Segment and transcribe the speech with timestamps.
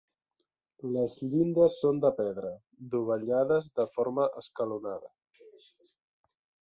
[0.93, 2.51] Les llindes són de pedra,
[2.95, 5.13] dovellades de forma escalonada.